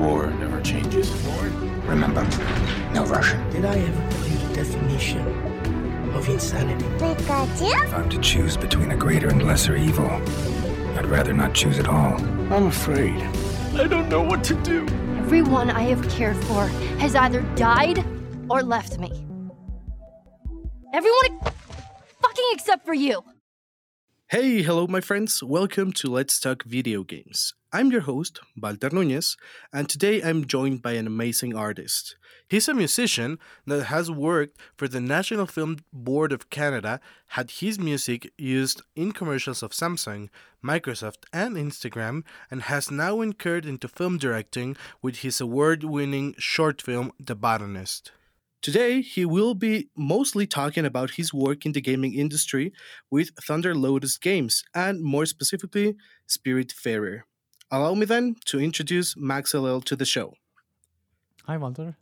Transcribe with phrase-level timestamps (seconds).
[0.00, 1.10] War never changes.
[1.84, 2.24] Remember,
[2.94, 3.38] no Russian.
[3.50, 5.20] Did I ever tell you the definition
[6.14, 6.86] of insanity?
[7.04, 10.10] If I'm to choose between a greater and lesser evil,
[10.96, 12.14] I'd rather not choose at all.
[12.50, 13.20] I'm afraid.
[13.74, 14.86] I don't know what to do.
[15.18, 16.66] Everyone I have cared for
[16.98, 18.02] has either died
[18.48, 19.10] or left me.
[20.94, 21.40] Everyone
[22.22, 23.22] fucking except for you.
[24.30, 25.42] Hey, hello, my friends.
[25.42, 27.52] Welcome to Let's Talk Video Games.
[27.72, 29.36] I'm your host, Walter Nunez,
[29.72, 32.14] and today I'm joined by an amazing artist.
[32.48, 37.80] He's a musician that has worked for the National Film Board of Canada, had his
[37.80, 40.28] music used in commercials of Samsung,
[40.64, 46.80] Microsoft, and Instagram, and has now incurred into film directing with his award winning short
[46.80, 48.12] film, The Botanist.
[48.62, 52.74] Today, he will be mostly talking about his work in the gaming industry
[53.10, 55.96] with Thunder Lotus Games, and more specifically,
[56.26, 57.22] Spirit Spiritfarer.
[57.70, 60.34] Allow me then to introduce Max LL to the show.
[61.46, 61.96] Hi, Walter.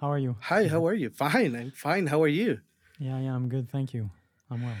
[0.00, 0.36] How are you?
[0.42, 1.10] Hi, how are you?
[1.10, 2.06] Fine, I'm fine.
[2.06, 2.60] How are you?
[3.00, 3.68] Yeah, yeah, I'm good.
[3.68, 4.10] Thank you.
[4.48, 4.76] I'm well.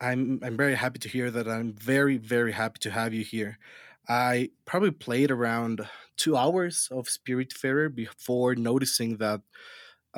[0.00, 1.46] I'm I'm very happy to hear that.
[1.46, 3.58] I'm very very happy to have you here.
[4.08, 9.42] I probably played around two hours of Spirit Spiritfarer before noticing that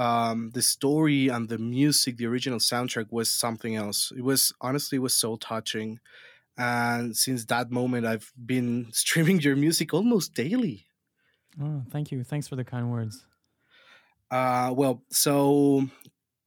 [0.00, 4.12] um, the story and the music, the original soundtrack was something else.
[4.16, 6.00] It was honestly it was so touching,
[6.58, 10.88] and since that moment, I've been streaming your music almost daily.
[11.60, 12.24] Oh, thank you.
[12.24, 13.26] Thanks for the kind words.
[14.30, 15.88] Uh, well, so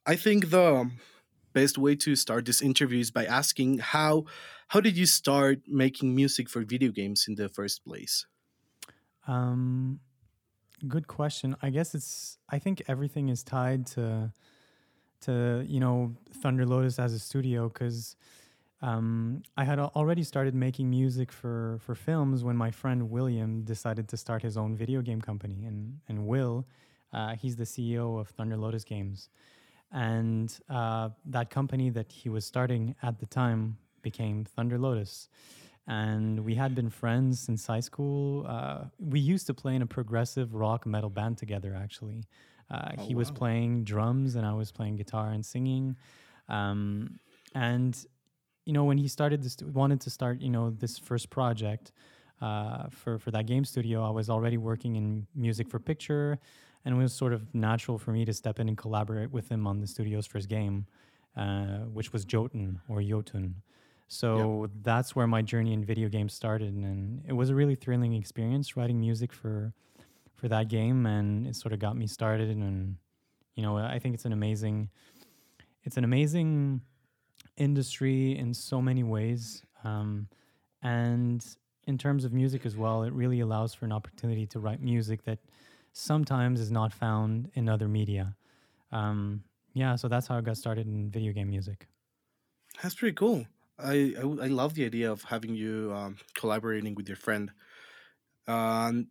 [0.05, 0.91] I think the
[1.53, 4.25] best way to start this interview is by asking how
[4.69, 8.25] how did you start making music for video games in the first place?
[9.27, 9.99] Um,
[10.87, 11.55] good question.
[11.61, 12.37] I guess it's.
[12.49, 14.31] I think everything is tied to
[15.21, 18.15] to you know Thunder Lotus as a studio because
[18.81, 24.09] um, I had already started making music for for films when my friend William decided
[24.09, 26.65] to start his own video game company, and and Will,
[27.13, 29.29] uh, he's the CEO of Thunder Lotus Games,
[29.91, 35.29] and uh, that company that he was starting at the time became Thunder Lotus.
[35.87, 38.45] And we had been friends since high school.
[38.47, 42.23] Uh, we used to play in a progressive rock metal band together, actually.
[42.71, 43.35] Uh, Oh, he was wow.
[43.37, 45.95] playing drums and I was playing guitar and singing.
[46.47, 47.19] Um,
[47.53, 47.93] and
[48.65, 51.91] you know, when he started this, wanted to start, you know, this first project
[52.41, 56.39] uh, for for that game studio, I was already working in music for picture,
[56.85, 59.67] and it was sort of natural for me to step in and collaborate with him
[59.67, 60.85] on the studio's first game,
[61.35, 63.55] uh, which was Jotun or Jotun.
[64.13, 68.13] So that's where my journey in video games started, and it was a really thrilling
[68.13, 69.73] experience writing music for
[70.35, 72.49] for that game, and it sort of got me started.
[72.49, 72.97] And
[73.55, 74.89] you know, I think it's an amazing,
[75.83, 76.81] it's an amazing
[77.57, 79.63] industry in so many ways.
[79.83, 80.27] Um,
[80.83, 81.43] and
[81.87, 85.23] in terms of music as well, it really allows for an opportunity to write music
[85.23, 85.39] that
[85.91, 88.35] sometimes is not found in other media.
[88.91, 89.43] Um,
[89.73, 91.87] yeah, so that's how I got started in video game music.
[92.81, 93.47] That's pretty cool.
[93.79, 97.51] I, I I love the idea of having you um, collaborating with your friend.
[98.47, 99.07] And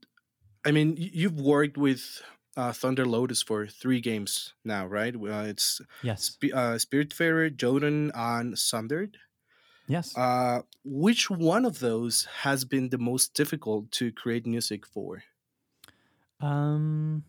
[0.65, 2.23] I mean, you've worked with
[2.57, 5.15] uh, Thunder Lotus for three games now, right?
[5.17, 6.25] Uh, it's Yes.
[6.39, 9.19] Sp- uh, Spiritfarer, Jotun, and Sundered.
[9.89, 10.17] Yes.
[10.17, 15.25] Uh, which one of those has been the most difficult to create music for?
[16.41, 17.25] Um,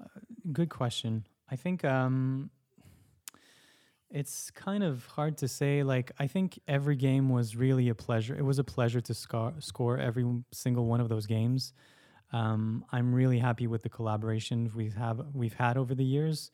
[0.00, 0.06] uh,
[0.52, 1.26] good question.
[1.50, 2.50] I think um,
[4.14, 5.82] it's kind of hard to say.
[5.82, 8.34] Like, I think every game was really a pleasure.
[8.36, 11.72] It was a pleasure to score score every single one of those games.
[12.32, 16.50] Um, I'm really happy with the collaborations we've have we've had over the years.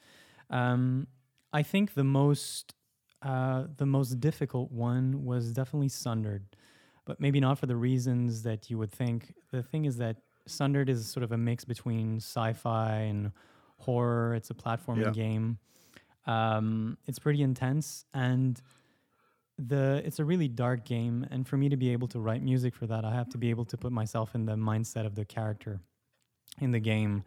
[0.51, 1.07] Um,
[1.53, 2.75] I think the most
[3.23, 6.45] uh, the most difficult one was definitely Sundered,
[7.05, 9.35] but maybe not for the reasons that you would think.
[9.53, 10.17] The thing is that
[10.47, 13.33] Sundered is sort of a mix between sci-fi and
[13.79, 14.35] horror.
[14.35, 15.11] It's a platforming Yeah.
[15.25, 15.59] game.
[16.27, 18.61] Um, it's pretty intense and
[19.59, 22.75] the it's a really dark game and for me to be able to write music
[22.75, 25.25] for that i have to be able to put myself in the mindset of the
[25.25, 25.81] character
[26.61, 27.25] in the game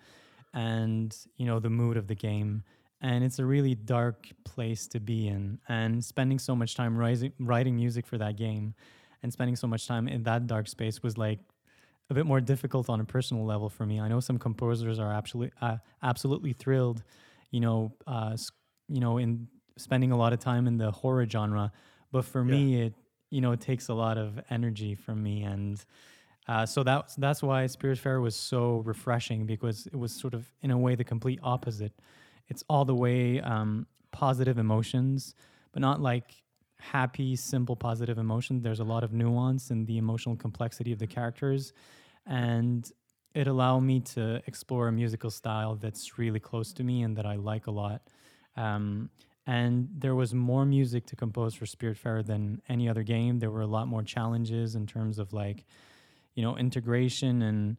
[0.53, 2.63] and you know the mood of the game.
[3.01, 7.33] And it's a really dark place to be in and spending so much time writing,
[7.37, 8.75] writing music for that game
[9.21, 11.39] and spending so much time in that dark space was like
[12.09, 13.99] a bit more difficult on a personal level for me.
[13.99, 17.03] I know some composers are absolutely uh, absolutely thrilled
[17.51, 18.37] you know uh,
[18.89, 19.47] you know in
[19.77, 21.71] spending a lot of time in the horror genre
[22.11, 22.93] but for me it
[23.29, 25.85] you know it takes a lot of energy from me and
[26.47, 30.71] uh, so that's that's why Spiritfarer was so refreshing because it was sort of in
[30.71, 31.93] a way the complete opposite.
[32.49, 35.35] It's all the way um, positive emotions,
[35.71, 36.43] but not like
[36.79, 38.61] happy, simple positive emotions.
[38.61, 41.71] There's a lot of nuance in the emotional complexity of the characters,
[42.25, 42.89] and
[43.33, 47.25] it allowed me to explore a musical style that's really close to me and that
[47.25, 48.09] I like a lot.
[48.55, 49.09] Um,
[49.45, 53.39] and there was more music to compose for Spiritfarer than any other game.
[53.39, 55.65] There were a lot more challenges in terms of like,
[56.35, 57.77] you know, integration and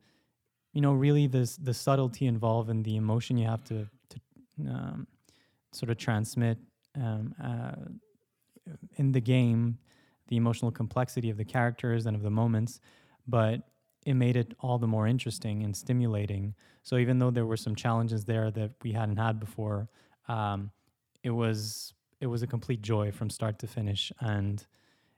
[0.75, 4.21] you know really this the subtlety involved and the emotion you have to to
[4.69, 5.07] um,
[5.73, 6.59] sort of transmit
[6.97, 9.79] um, uh, in the game,
[10.29, 12.81] the emotional complexity of the characters and of the moments,
[13.27, 13.63] but
[14.07, 16.55] it made it all the more interesting and stimulating.
[16.83, 19.89] So even though there were some challenges there that we hadn't had before,
[20.29, 20.71] um,
[21.23, 24.65] it was it was a complete joy from start to finish, and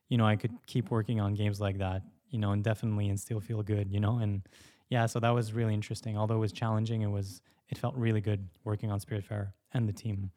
[0.08, 3.40] you know I could keep working on games like that, you know, indefinitely and still
[3.40, 4.42] feel good, you know, and
[4.88, 6.16] yeah, so that was really interesting.
[6.16, 9.92] Although it was challenging, it was it felt really good working on Spiritfarer and the
[9.92, 10.30] team.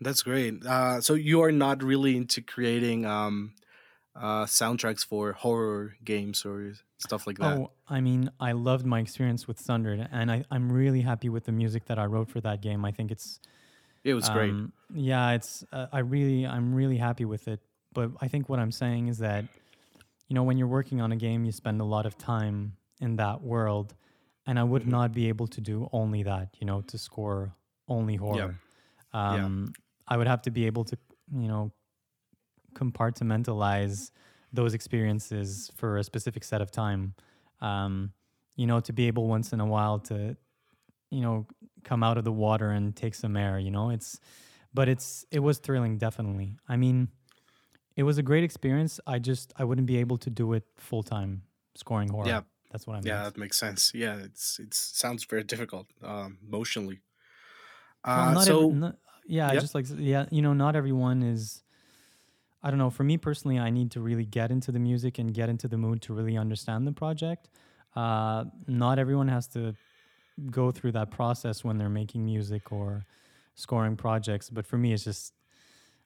[0.00, 0.64] That's great.
[0.66, 3.54] Uh, so you are not really into creating um,
[4.16, 7.58] uh, soundtracks for horror games or stuff like that.
[7.58, 11.44] Oh, I mean, I loved my experience with Sundered, and I, I'm really happy with
[11.44, 12.84] the music that I wrote for that game.
[12.84, 13.40] I think it's
[14.04, 14.50] it was great.
[14.50, 17.60] um, Yeah, it's uh, I really I'm really happy with it.
[17.92, 19.44] But I think what I'm saying is that
[20.28, 23.16] you know when you're working on a game, you spend a lot of time in
[23.16, 23.94] that world,
[24.46, 24.90] and I would Mhm.
[24.90, 26.56] not be able to do only that.
[26.60, 27.52] You know, to score
[27.88, 28.60] only horror.
[29.12, 29.44] Yeah.
[29.44, 29.72] Um,
[30.08, 30.96] I would have to be able to
[31.32, 31.72] you know
[32.74, 34.10] compartmentalize
[34.52, 37.14] those experiences for a specific set of time.
[37.60, 38.12] Um,
[38.56, 40.36] you know, to be able once in a while to,
[41.10, 41.46] you know,
[41.82, 43.58] come out of the water and take some air.
[43.58, 44.20] You know, it's,
[44.72, 46.56] but it's it was thrilling, definitely.
[46.68, 47.08] I mean,
[47.96, 49.00] it was a great experience.
[49.06, 51.42] I just I wouldn't be able to do it full time
[51.74, 52.28] scoring horror.
[52.28, 52.40] Yeah.
[52.70, 53.06] that's what I mean.
[53.08, 53.92] Yeah, that makes sense.
[53.94, 57.00] Yeah, it's it sounds very difficult um, emotionally.
[58.06, 59.60] Well, Uh, not so every, not- yeah, yeah.
[59.60, 61.62] just like yeah, you know, not everyone is.
[62.64, 62.90] I don't know.
[62.90, 65.76] For me personally, I need to really get into the music and get into the
[65.76, 67.50] mood to really understand the project.
[67.94, 69.76] Uh, not everyone has to
[70.50, 73.06] go through that process when they're making music or
[73.54, 74.50] scoring projects.
[74.50, 75.34] But for me, it's just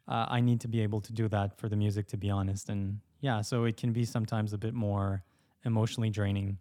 [0.09, 2.69] uh, I need to be able to do that for the music, to be honest.
[2.69, 5.23] And yeah, so it can be sometimes a bit more
[5.65, 6.59] emotionally draining.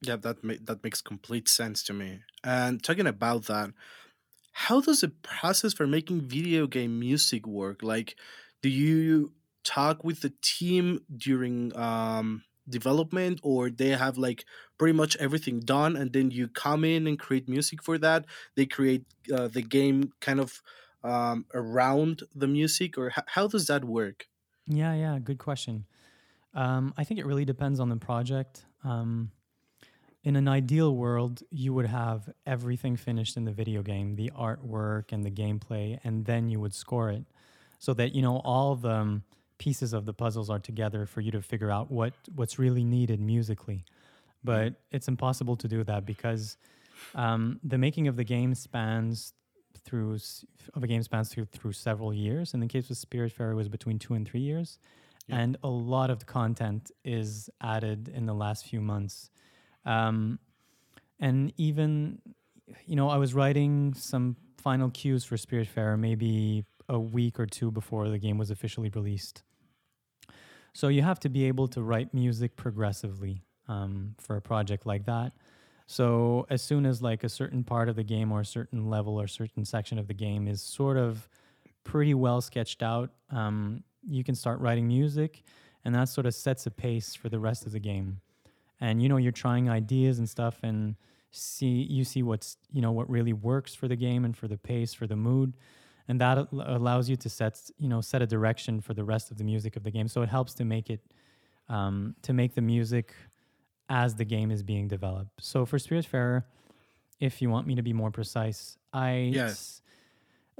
[0.00, 2.20] yeah, that ma- that makes complete sense to me.
[2.44, 3.70] And talking about that,
[4.58, 7.80] how does the process for making video game music work?
[7.80, 8.16] Like,
[8.60, 9.30] do you
[9.62, 14.44] talk with the team during um, development, or they have like
[14.76, 18.24] pretty much everything done, and then you come in and create music for that?
[18.56, 20.60] They create uh, the game kind of
[21.04, 24.26] um, around the music, or how does that work?
[24.66, 25.86] Yeah, yeah, good question.
[26.52, 28.64] Um, I think it really depends on the project.
[28.82, 29.30] Um,
[30.28, 35.10] in an ideal world, you would have everything finished in the video game, the artwork
[35.10, 37.24] and the gameplay, and then you would score it,
[37.78, 39.22] so that you know all the um,
[39.56, 43.20] pieces of the puzzles are together for you to figure out what what's really needed
[43.20, 43.86] musically.
[44.44, 46.58] But it's impossible to do that because
[47.14, 49.32] um, the making of the game spans
[49.82, 50.18] through
[50.74, 52.52] of a game spans through through several years.
[52.52, 54.78] In the case of Spiritfarer, it was between two and three years,
[55.26, 55.38] Yeah.
[55.38, 59.30] and a lot of the content is added in the last few months.
[59.88, 60.38] Um,
[61.18, 62.20] and even,
[62.86, 67.70] you know, I was writing some final cues for Spiritfarer maybe a week or two
[67.70, 69.42] before the game was officially released.
[70.74, 75.06] So you have to be able to write music progressively um, for a project like
[75.06, 75.32] that.
[75.86, 79.18] So as soon as like a certain part of the game or a certain level
[79.18, 81.28] or certain section of the game is sort of
[81.82, 85.42] pretty well sketched out, um, you can start writing music,
[85.84, 88.20] and that sort of sets a pace for the rest of the game.
[88.80, 90.96] And you know you're trying ideas and stuff, and
[91.30, 94.56] see you see what's you know what really works for the game and for the
[94.56, 95.54] pace for the mood,
[96.06, 99.30] and that al- allows you to set you know set a direction for the rest
[99.30, 100.08] of the music of the game.
[100.08, 101.00] So it helps to make it
[101.68, 103.14] um, to make the music
[103.88, 105.42] as the game is being developed.
[105.42, 106.44] So for Spiritfarer,
[107.20, 109.82] if you want me to be more precise, I yes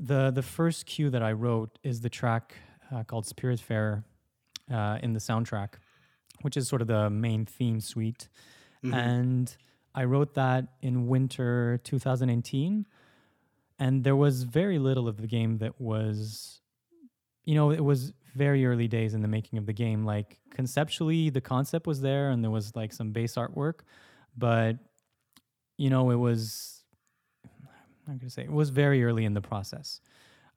[0.00, 2.54] the the first cue that I wrote is the track
[2.92, 4.04] uh, called Spiritfarer
[4.72, 5.74] uh, in the soundtrack,
[6.42, 8.28] which is sort of the main theme suite,
[8.84, 8.94] Mhm.
[8.94, 9.56] and
[9.94, 12.86] I wrote that in winter 2018,
[13.78, 16.60] and there was very little of the game that was,
[17.44, 20.04] you know, it was very early days in the making of the game.
[20.04, 23.80] Like conceptually, the concept was there, and there was like some base artwork,
[24.36, 24.78] but
[25.76, 26.74] you know, it was
[28.06, 30.00] I'm going to say it was very early in the process.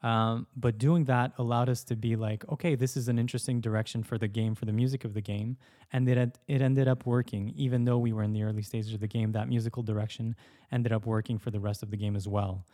[0.03, 4.01] Um, but doing that allowed us to be like, okay, this is an interesting direction
[4.01, 5.57] for the game, for the music of the game,
[5.93, 7.53] and it had, it ended up working.
[7.55, 10.35] Even though we were in the early stages of the game, that musical direction
[10.71, 12.65] ended up working for the rest of the game as well.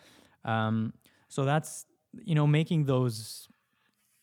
[0.46, 0.94] Um,
[1.28, 1.86] so that's
[2.24, 3.50] you know making those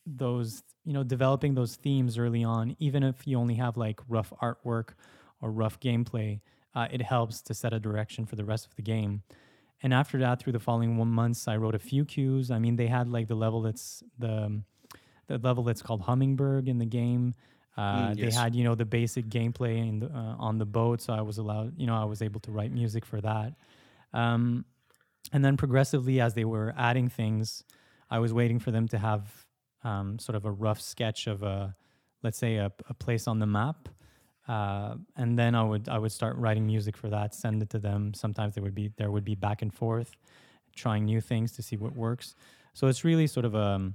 [0.07, 4.33] those you know developing those themes early on, even if you only have like rough
[4.43, 4.91] artwork
[5.43, 6.41] or rough gameplay,
[6.75, 9.23] uh, it helps to set a direction for the rest of the game.
[9.85, 12.51] And after that, through the following one months, I wrote a few cues.
[12.51, 14.63] I mean, they had like the level that's the
[15.29, 17.35] the level that's called Hummingbird in the game.
[17.77, 21.01] Uh, Mm, They had you know the basic gameplay in the, uh, on the boat,
[21.03, 23.55] so I was allowed you know I was able to write music for that.
[24.13, 24.65] Um,
[25.33, 27.65] and then progressively, as they were adding things,
[28.11, 29.47] I was waiting for them to have
[29.83, 31.75] um, sort of a rough sketch of a,
[32.23, 33.89] let's say, a, a place on the map,
[34.49, 37.79] uh, and then I would I would start writing music for that, send it to
[37.79, 38.13] them.
[38.15, 40.17] Sometimes there would be there would be back and forth,
[40.75, 42.35] trying new things to see what works.
[42.75, 43.93] So it's really sort of a,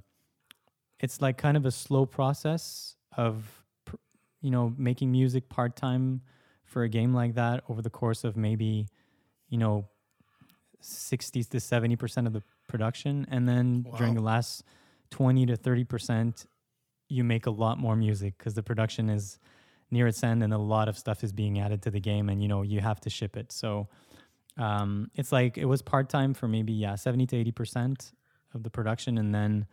[0.98, 3.96] it's like kind of a slow process of, pr-
[4.40, 6.22] you know, making music part time
[6.64, 8.86] for a game like that over the course of maybe,
[9.50, 9.86] you know,
[10.80, 13.26] 60 to 70% of the production.
[13.30, 14.64] And then during the last
[15.10, 16.46] 20 to 30%,
[17.08, 19.38] you make a lot more music because the production is
[19.90, 22.42] near its end and a lot of stuff is being added to the game and,
[22.42, 23.52] you know, you have to ship it.
[23.52, 23.88] So
[24.56, 28.12] um, it's like it was part time for maybe, yeah, 70 to 80%
[28.54, 29.18] of the production.
[29.18, 29.66] And then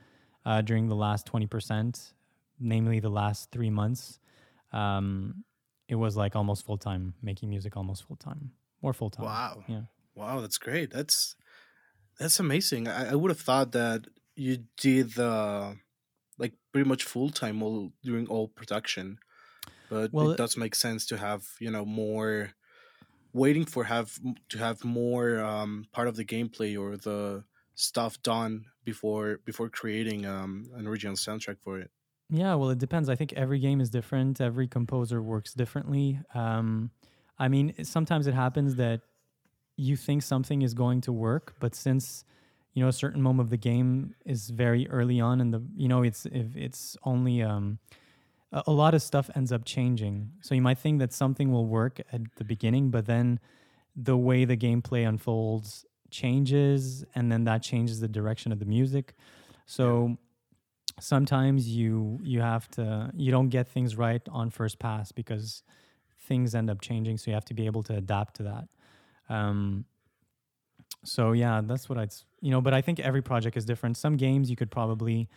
[0.45, 2.13] uh, during the last 20%,
[2.59, 4.19] namely the last three months,
[4.73, 5.43] um,
[5.87, 9.25] it was like almost full time, making music almost full time or full time.
[9.25, 9.63] Wow.
[9.67, 9.81] Yeah.
[10.15, 10.91] Wow, that's great.
[10.91, 11.35] That's
[12.19, 12.87] that's amazing.
[12.87, 15.73] I, I would have thought that you did uh,
[16.39, 19.19] like pretty much full time all during all production,
[19.89, 22.51] but Well, it does make sense to have you know more
[23.33, 27.43] waiting for have to have more um, part of the gameplay or the
[27.75, 31.91] stuff done before before creating um, an original soundtrack for it.
[32.29, 33.07] Yeah, well, it depends.
[33.07, 34.41] I think every game is different.
[34.41, 36.19] Every composer works differently.
[36.33, 36.91] Um,
[37.39, 39.01] I mean, sometimes it happens that
[39.77, 42.25] you think something is going to work, but since
[42.73, 45.87] you know a certain moment of the game is very early on, and the you
[45.87, 47.79] know it's if it's only um,
[48.51, 50.31] a, lot of stuff ends up changing.
[50.41, 53.39] So you might think that something will work at the beginning, but then
[53.95, 59.15] the way the gameplay unfolds changes, and then that changes the direction of the music.
[59.65, 60.17] So
[60.99, 65.63] sometimes you you have to you don't get things right on first pass because
[66.21, 68.67] things end up changing so you have to be able to adapt to that
[69.29, 69.85] um
[71.03, 72.11] so yeah that's what i'd
[72.41, 75.29] you know but i think every project is different some games you could probably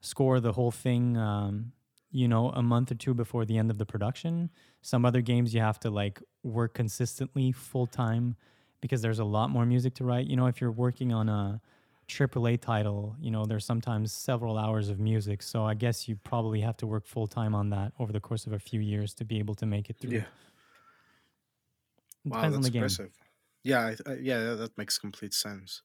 [0.00, 1.72] score the whole thing um
[2.14, 4.50] you know a month or two before the end of the production
[4.82, 8.36] some other games you have to like work consistently full time
[8.80, 11.60] because there's a lot more music to write you know if you're working on a
[12.06, 15.40] AAA title, you know, there's sometimes several hours of music.
[15.42, 18.46] So I guess you probably have to work full time on that over the course
[18.46, 20.10] of a few years to be able to make it through.
[20.10, 20.24] Yeah.
[22.26, 22.82] Wow, depends that's the game.
[22.82, 23.12] impressive.
[23.62, 25.82] Yeah, I, I, yeah, that- that makes complete sense.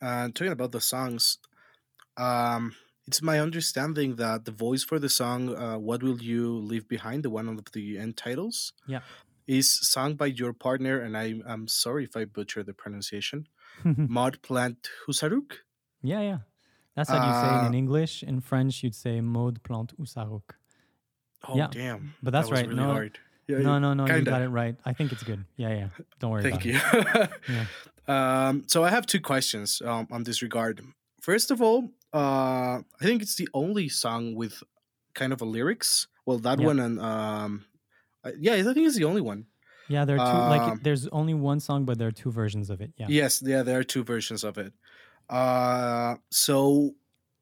[0.00, 1.38] And talking about the songs,
[2.16, 2.74] um,
[3.10, 7.18] it's my understanding that the voice for the song uh, "What Will You Leave Behind,"
[7.26, 9.00] the one of the end titles, Yeah.
[9.58, 13.38] is sung by your partner, and I, I'm sorry if I butcher the pronunciation,
[14.16, 15.50] Maud Plante Husaruk.
[16.12, 16.38] yeah, yeah.
[16.96, 18.14] That's how you say it Uh, in English.
[18.30, 20.46] In French, you'd say Maud Plante Husaruk.
[21.48, 22.02] Oh Yeah, damn!
[22.24, 22.68] but that's that right.
[22.68, 23.14] Really No, hard.
[23.50, 24.04] Yeah, no, no, no.
[24.06, 24.30] You kinda.
[24.30, 24.76] got it right.
[24.90, 25.42] I think it's good.
[25.62, 25.88] Yeah, yeah.
[26.20, 26.78] Don't worry Thank about you.
[27.56, 27.66] Yeah.
[28.14, 30.76] um, so I have two questions um, on this regard.
[31.28, 31.80] First of all,
[32.12, 34.62] uh, I think it's the only song with
[35.14, 36.06] kind of a lyrics.
[36.26, 36.66] Well, that Yeah.
[36.66, 37.64] one and um,
[38.38, 39.46] yeah, I think it's the only one.
[39.88, 40.38] Yeah, there are two.
[40.48, 42.92] like, Um, there's only one song, but there are two versions of it.
[42.96, 43.06] Yeah.
[43.08, 44.72] Yes, yeah, there are two versions of it.
[45.28, 46.94] Uh, so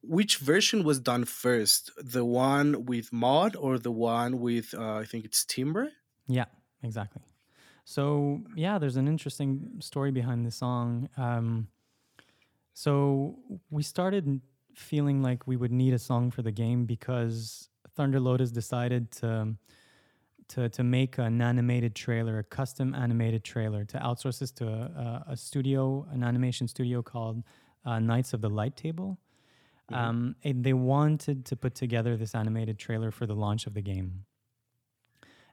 [0.02, 1.90] which version was done first?
[1.96, 5.90] The one with Maud or the one with uh, I think it's timbre?
[6.26, 6.46] Yeah,
[6.82, 7.22] exactly.
[7.84, 11.08] So yeah, there's an interesting story behind the song.
[11.16, 11.68] Um,
[12.74, 13.38] so
[13.70, 14.40] we started
[14.78, 19.54] feeling like we would need a song for the game because Thunder Lotus decided to
[20.48, 25.24] to to make an animated trailer, a custom animated trailer, to outsource this to a,
[25.28, 27.42] a, a studio, an animation studio called
[27.84, 29.18] uh, Knights of the Light Table.
[29.90, 33.80] Um, and they wanted to put together this animated trailer for the launch of the
[33.80, 34.26] game.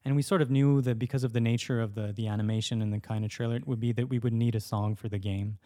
[0.03, 2.93] And we sort of knew that because of the nature of the the animation and
[2.93, 5.17] the kind of trailer it would be that we would need a song for the
[5.17, 5.57] game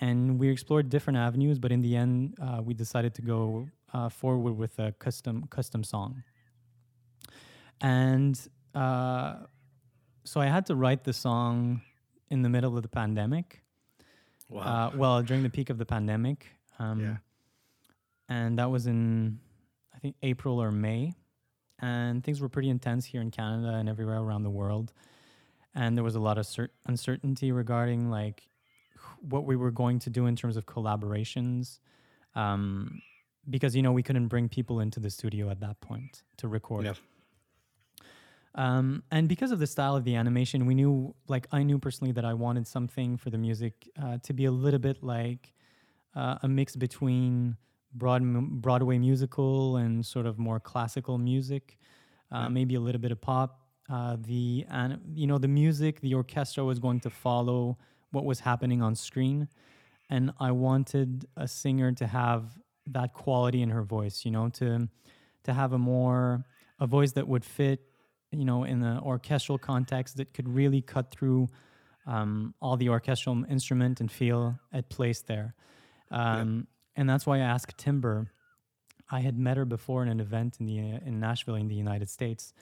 [0.00, 4.08] and we explored different avenues but in the end uh, we decided to go uh,
[4.08, 6.22] forward with a custom custom song
[7.80, 9.34] and uh,
[10.24, 11.80] so i had to write the song
[12.30, 13.62] in the middle of the pandemic
[14.50, 14.60] Wow.
[14.62, 16.46] uh, well during the peak of the pandemic
[16.78, 17.16] um, Yeah.
[18.30, 19.40] and that was in
[19.94, 21.12] i think april or may
[21.80, 24.92] and things were pretty intense here in canada and everywhere around the world
[25.74, 28.48] and there was a lot of cer- uncertainty regarding like
[29.22, 31.78] what we were going to do in terms of collaborations
[32.34, 33.00] um,
[33.48, 36.84] because you know we couldn't bring people into the studio at that point to record
[36.84, 36.94] Yeah.
[38.54, 42.12] Um, and because of the style of the animation, we knew, like, I knew personally
[42.12, 45.52] that I wanted something for the music uh, to be a little bit like
[46.16, 47.56] uh, a mix between
[47.94, 48.22] Broad,
[48.60, 51.78] Broadway musical and sort of more classical music,
[52.32, 53.60] uh, maybe a little bit of pop.
[53.88, 57.78] Uh, the and you know the music, the orchestra was going to follow
[58.10, 59.48] what was happening on screen,
[60.08, 64.24] and I wanted a singer to have that quality in her voice.
[64.24, 64.88] You know, to
[65.44, 66.44] to have a more
[66.78, 67.80] a voice that would fit,
[68.30, 71.48] you know, in the orchestral context that could really cut through
[72.06, 75.54] um, all the orchestral instrument and feel at place there.
[76.10, 78.26] Um, And that's why I asked Timbre.
[79.10, 82.08] I had met her before in an event in the in Nashville in the United
[82.10, 82.52] States,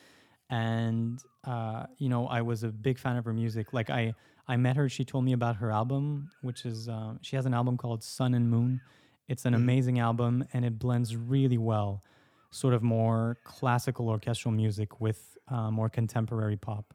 [0.51, 3.73] and uh, you know I was a big fan of her music.
[3.73, 4.15] Like I
[4.49, 4.89] I met her.
[4.89, 8.35] She told me about her album, which is uh, she has an album called Sun
[8.35, 8.81] and Moon.
[9.29, 12.03] It's an amazing album, and it blends really well,
[12.51, 16.95] sort of more classical orchestral music with uh, more contemporary pop.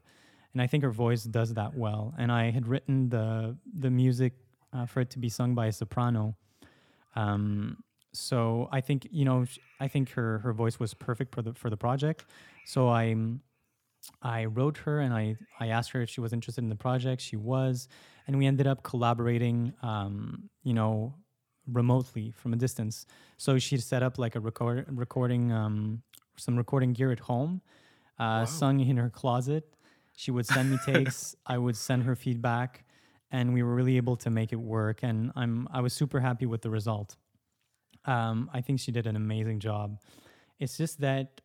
[0.54, 2.14] And I think her voice does that well.
[2.18, 4.32] And I had written the the music
[4.72, 6.36] uh, for it to be sung by a soprano.
[7.14, 7.82] Um,
[8.12, 9.44] so I think you know
[9.80, 12.24] I think her her voice was perfect for the for the project.
[12.64, 13.14] So I
[14.20, 17.22] I wrote her and I I asked her if she was interested in the project.
[17.22, 17.88] She was,
[18.26, 19.72] and we ended up collaborating.
[19.82, 21.14] Um, you know,
[21.70, 23.06] remotely from a distance.
[23.36, 26.02] So she set up like a record recording um,
[26.36, 27.60] some recording gear at home,
[28.18, 29.76] uh, sung in her closet.
[30.16, 31.34] She would send me takes.
[31.46, 32.84] I would send her feedback,
[33.30, 35.00] and we were really able to make it work.
[35.02, 37.16] And I'm I was super happy with the result.
[38.04, 40.00] Um, I think she did an amazing job.
[40.58, 41.40] It's just that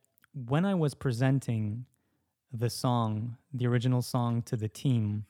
[0.45, 1.85] when I was presenting
[2.53, 5.25] the song, the original song to the team,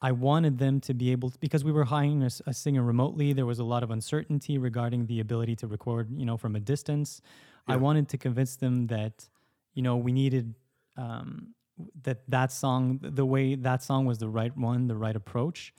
[0.00, 3.32] I wanted them to be able to, because we were hiring a singer remotely.
[3.32, 6.60] There was a lot of uncertainty regarding the ability to record, you know, from a
[6.60, 7.20] distance.
[7.66, 9.28] I wanted to convince them that,
[9.74, 10.54] you know, we needed
[10.96, 11.54] um,
[12.02, 15.74] that that song, the way that song was the right one, the right approach.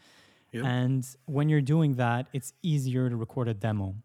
[0.52, 0.66] Yeah.
[0.66, 3.96] And when you're doing that, it's easier to record a demo,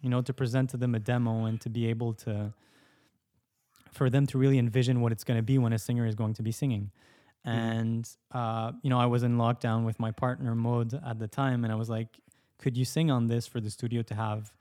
[0.00, 2.52] you know, to present to them a demo and to be able to,
[3.92, 6.34] for them to really envision what it's going to be when a singer is going
[6.34, 6.90] to be singing.
[7.44, 11.64] And, uh, you know, I was in lockdown with my partner, Maud, at the time,
[11.64, 12.08] and I was like,
[12.58, 14.52] could you sing on this for the studio to have?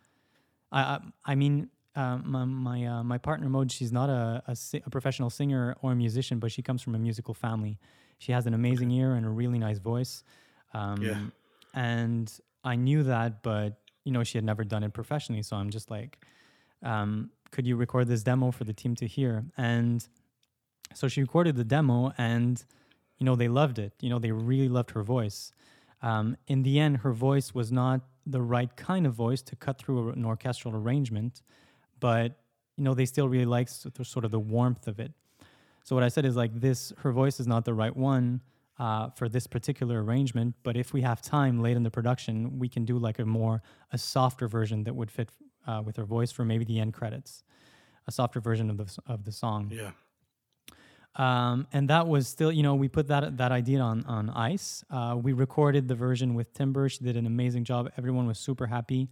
[0.71, 4.55] I, I, I mean, uh, my my, uh, my partner Maud, she's not a, a,
[4.55, 7.77] si- a professional singer or a musician, but she comes from a musical family.
[8.17, 10.23] She has an amazing ear and a really nice voice.
[10.73, 11.23] Um, Yeah.
[11.73, 12.31] And
[12.63, 15.43] I knew that, but you know, she had never done it professionally.
[15.43, 16.17] So I'm just like,
[16.81, 19.45] um, could you record this demo for the team to hear?
[19.57, 20.07] And
[20.93, 22.63] so she recorded the demo, and
[23.17, 23.93] you know, they loved it.
[24.01, 25.53] You know, they really loved her voice.
[26.01, 29.77] Um, in the end, her voice was not the right kind of voice to cut
[29.77, 31.41] through an orchestral arrangement,
[31.99, 32.37] but
[32.77, 35.11] you know, they still really liked sort of the warmth of it.
[35.83, 38.41] So what I said is like this: her voice is not the right one
[38.79, 42.69] uh, for this particular arrangement, but if we have time late in the production, we
[42.69, 43.61] can do like a more
[43.91, 45.29] a softer version that would fit
[45.67, 47.43] uh, with her voice for maybe the end credits,
[48.07, 49.71] a softer version of the of the song.
[49.73, 49.91] Yeah.
[51.15, 54.83] Um, and that was still, you know, we put that that idea on on ice.
[54.89, 56.87] Uh, we recorded the version with Timbre.
[56.89, 57.91] She did an amazing job.
[57.97, 59.09] Everyone was super happy.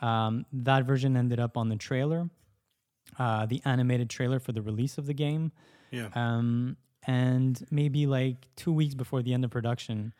[0.00, 2.28] Um, that version ended up on the trailer,
[3.18, 5.52] uh, the animated trailer for the release of the game.
[5.90, 6.10] Yeah.
[6.14, 10.12] Um, and maybe like two weeks before the end of production,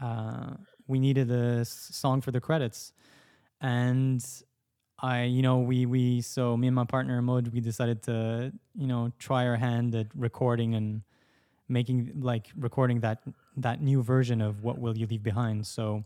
[0.00, 0.54] uh,
[0.86, 2.92] we needed a song for the credits.
[3.60, 4.24] And
[5.00, 8.86] I, you know, we we so me and my partner Maud, we decided to, you
[8.86, 11.02] know, try our hand at recording and
[11.68, 13.22] making like recording that
[13.56, 15.66] that new version of what will you leave behind.
[15.66, 16.04] So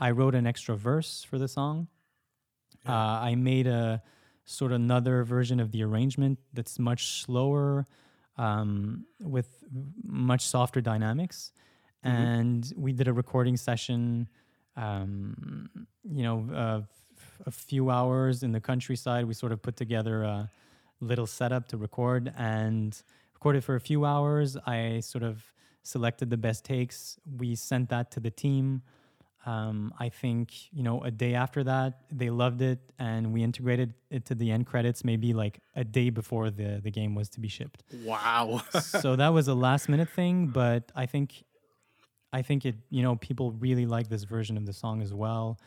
[0.00, 1.88] I wrote an extra verse for the song.
[2.86, 4.02] Uh, I made a
[4.44, 7.86] sort of another version of the arrangement that's much slower,
[8.36, 9.64] um, with
[10.02, 11.52] much softer dynamics.
[12.02, 14.28] And we did a recording session,
[14.76, 15.70] um,
[16.04, 16.80] you know, uh,
[17.46, 19.26] a few hours in the countryside.
[19.26, 20.50] We sort of put together a
[21.00, 23.00] little setup to record and
[23.34, 24.56] recorded for a few hours.
[24.66, 27.18] I sort of selected the best takes.
[27.38, 28.82] We sent that to the team.
[29.46, 33.92] Um, I think you know a day after that they loved it, and we integrated
[34.10, 37.40] it to the end credits maybe like a day before the the game was to
[37.40, 37.82] be shipped.
[38.02, 38.62] Wow.
[38.80, 41.44] so that was a last minute thing, but I think
[42.32, 45.58] I think it you know people really like this version of the song as well.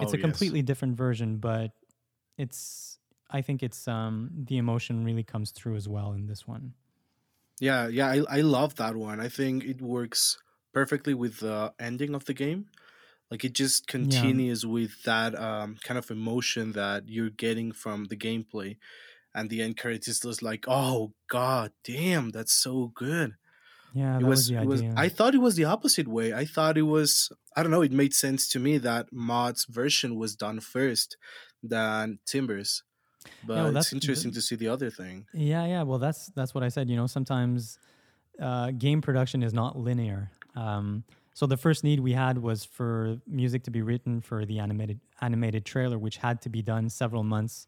[0.00, 0.18] It's Oh, a yes.
[0.18, 1.72] completely different version, but
[2.38, 2.98] it's
[3.30, 6.74] I think it's um the emotion really comes through as well in this one.
[7.60, 9.20] Yeah, yeah, I, I love that one.
[9.20, 10.38] I think it works
[10.72, 12.68] perfectly with the ending of the game.
[13.30, 18.16] Like it just continues with that um, kind of emotion that you're getting from the
[18.16, 18.78] gameplay.
[19.34, 23.36] and the end credits was like, oh god damn, that's so good.
[23.94, 24.82] Yeah, it was, was, it was.
[24.96, 26.34] I thought it was the opposite way.
[26.34, 30.16] I thought it was I don't know, it made sense to me that Maud's version
[30.16, 31.16] was done first
[31.62, 32.82] than Timbre's.
[33.46, 35.26] But it's that's- interesting to see the other thing.
[35.32, 35.82] Yeah, yeah.
[35.82, 36.90] Well, that's that's what I said.
[36.90, 37.78] You know, sometimes
[38.40, 40.30] uh, game production is not linear.
[40.56, 44.58] Um, so the first need we had was for music to be written for the
[44.58, 47.66] animated animated trailer, which had to be done several months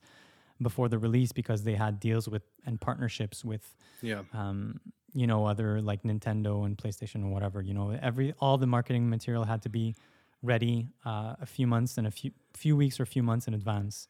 [0.61, 4.23] before the release because they had deals with and partnerships with Yeah.
[4.33, 4.81] um,
[5.16, 7.62] you know, other like Nintendo and PlayStation or whatever.
[7.62, 9.94] You know, every all the marketing material had to be
[10.42, 13.55] ready uh, a few months and a few few weeks or a few months in
[13.55, 14.09] advance.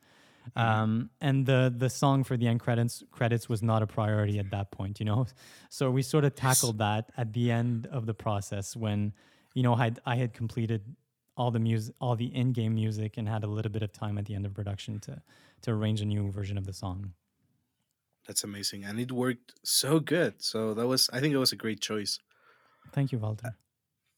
[0.54, 4.50] Um, and the the song for the end credits credits was not a priority at
[4.50, 4.98] that point.
[4.98, 5.26] You know,
[5.70, 9.12] so we sort of tackled that at the end of the process when
[9.54, 10.82] you know I had, I had completed
[11.36, 14.24] all the music, all the in-game music, and had a little bit of time at
[14.24, 15.22] the end of production to
[15.62, 17.12] to arrange a new version of the song.
[18.26, 18.84] That's amazing.
[18.84, 20.42] And it worked so good.
[20.42, 22.18] So that was I think it was a great choice.
[22.92, 23.56] Thank you, Walter.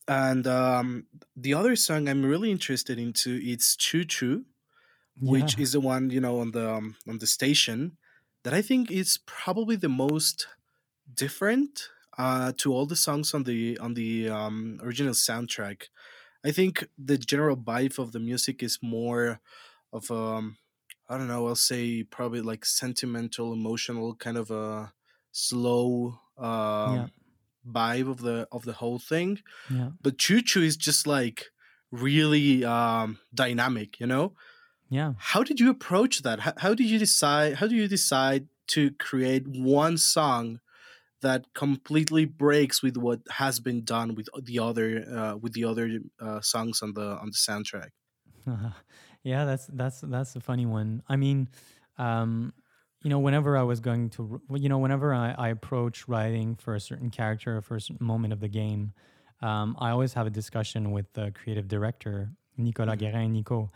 [0.07, 4.44] And um the other song I'm really interested into it's Choo Choo,
[5.25, 5.62] which Yeah.
[5.64, 7.99] is the one, you know, on the um, on the station
[8.44, 10.49] that I think is probably the most
[11.14, 15.88] different uh to all the songs on the on the um original soundtrack.
[16.44, 19.40] I think the general vibe of the music is more
[19.92, 20.59] of um
[21.09, 24.92] I don't know, I'll say probably like sentimental, emotional kind of a
[25.33, 27.09] slow um Yeah.
[27.66, 29.90] vibe of the of the whole thing yeah.
[30.03, 31.47] but choo choo is just like
[31.90, 34.35] really um dynamic you know
[34.90, 35.14] Yeah.
[35.16, 38.92] how did you approach that how, how did you decide how do you decide to
[38.92, 40.61] create one song
[41.23, 46.01] that completely breaks with what has been done with the other uh, with the other
[46.21, 47.90] uh, songs on the on the soundtrack
[49.22, 51.02] yeah, that's that's that's a funny one.
[51.09, 51.48] I mean,
[51.98, 52.52] um,
[53.02, 56.74] you know, whenever I was going to, you know, whenever I, I approach writing for
[56.74, 58.92] a certain character or for a certain moment of the game,
[59.40, 63.70] um, I always have a discussion with the creative director, Nicolas Guérin, Nico.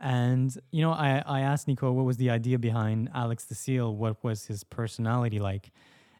[0.00, 3.94] And, you know, I, I asked Nico what was the idea behind Alex the Seal,
[3.94, 5.70] what was his personality like?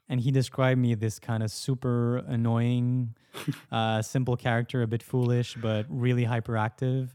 [0.09, 3.17] And he described me this kind of super annoying,
[3.73, 7.09] uh, simple character, a bit foolish, but really hyperactive.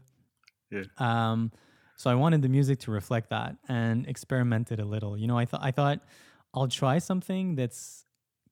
[0.72, 0.84] Yeah.
[0.98, 1.52] Um,
[1.96, 5.16] so I wanted the music to reflect that and experimented a little.
[5.16, 6.00] You know, I thought I thought
[6.54, 8.06] I'll try something that's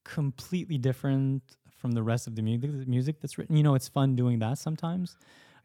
[0.04, 1.42] completely different
[1.76, 3.56] from the rest of the music music that's written.
[3.56, 5.16] You know, it's fun doing that sometimes.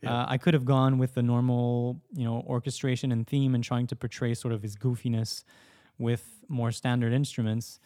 [0.02, 0.22] Yeah.
[0.22, 3.88] Uh, I could have gone with the normal, you know, orchestration and theme and trying
[3.88, 5.44] to portray sort of his goofiness
[5.98, 7.80] with more standard instruments.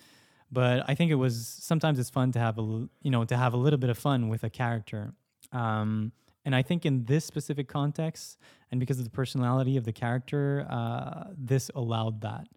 [0.51, 2.61] But I think it was sometimes it's fun to have a
[3.01, 5.13] you know to have a little bit of fun with a character.
[5.51, 6.11] Um,
[6.45, 8.37] and I think in this specific context,
[8.71, 12.47] and because of the personality of the character, uh, this allowed that.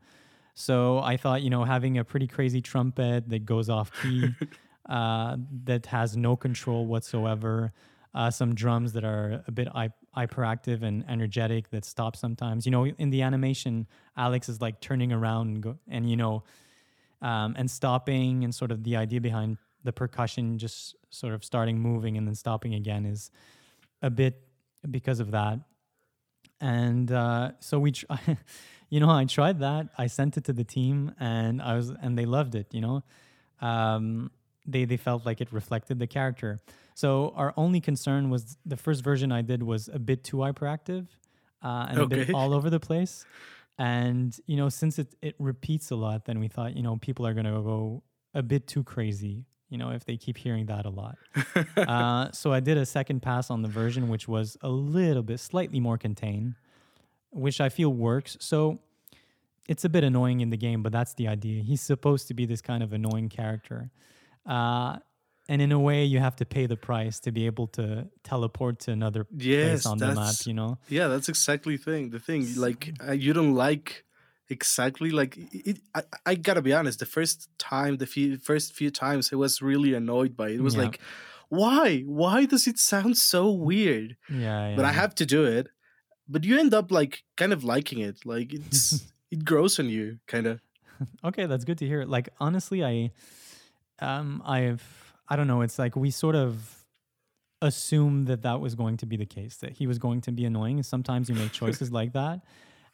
[0.55, 4.29] So I thought, you know, having a pretty crazy trumpet that goes off key,
[4.89, 7.73] uh, that has no control whatsoever,
[8.15, 12.67] uh, some drums that are a bit hy- hyperactive and energetic that stop sometimes.
[12.67, 16.43] You know, in the animation, Alex is like turning around and, go, and you know,
[17.23, 21.79] um, and stopping, and sort of the idea behind the percussion just sort of starting
[21.79, 23.31] moving and then stopping again is
[24.03, 24.43] a bit
[24.91, 25.61] because of that.
[26.61, 28.07] And uh, so we, tr-
[28.91, 29.89] you know, I tried that.
[29.99, 32.67] I sent it to the team, and I was, and they loved it.
[32.73, 33.05] You know,
[33.61, 34.31] um,
[34.67, 36.61] they they felt like it reflected the character.
[36.95, 41.07] So our only concern was the first version I did was a bit too hyperactive
[41.63, 43.25] uh, and a bit all over the place.
[43.79, 47.27] And you know, since it it repeats a lot, then we thought, you know, people
[47.27, 48.03] are gonna go
[48.35, 49.47] a bit too crazy.
[49.73, 51.17] You know, if they keep hearing that a lot.
[51.77, 55.41] uh, so I did a second pass on the version, which was a little bit
[55.41, 56.57] slightly more contained,
[57.31, 58.37] which I feel works.
[58.39, 58.81] So
[59.67, 61.63] it's a bit annoying in the game, but that's the idea.
[61.63, 63.91] He's supposed to be this kind of annoying character.
[64.45, 64.99] Uh,
[65.49, 68.79] and in a way, you have to pay the price to be able to teleport
[68.81, 70.77] to another Yes, place on the map, you know?
[70.89, 74.05] yeah that's exactly the thing the thing like uh, you don't like
[74.49, 78.91] exactly like it, I, I gotta be honest the first time the few first few
[78.91, 80.83] times i was really annoyed by it it was Yeah.
[80.85, 81.01] like
[81.49, 84.77] why why does it sound so weird Yeah, yeah.
[84.77, 85.69] but i have to do it
[86.29, 90.19] but you end up like kind of liking it like it's it grows on you
[90.27, 90.61] kind of
[91.25, 92.05] Okay, that's good to hear.
[92.05, 93.11] Like honestly, I
[93.99, 94.85] um I've
[95.29, 96.85] I don't know, it's like we sort of
[97.61, 100.45] assumed that that was going to be the case that he was going to be
[100.45, 102.41] annoying sometimes you make choices like that